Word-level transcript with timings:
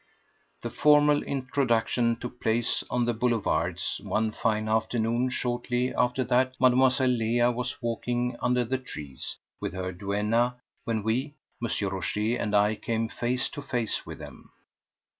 2. 0.63 0.69
The 0.69 0.73
formal 0.75 1.21
introduction 1.21 2.15
took 2.15 2.41
place 2.41 2.83
on 2.89 3.05
the 3.05 3.13
boulevards 3.13 4.01
one 4.03 4.31
fine 4.31 4.67
afternoon 4.67 5.29
shortly 5.29 5.93
after 5.93 6.23
that. 6.23 6.59
Mlle. 6.59 6.89
Leah 7.05 7.51
was 7.51 7.79
walking 7.83 8.35
under 8.41 8.65
the 8.65 8.79
trees 8.79 9.37
with 9.59 9.73
her 9.73 9.91
duenna 9.93 10.55
when 10.85 11.03
we—M. 11.03 11.69
Rochez 11.89 12.39
and 12.39 12.55
I—came 12.55 13.09
face 13.09 13.47
to 13.49 13.61
face 13.61 14.03
with 14.03 14.17
them. 14.17 14.49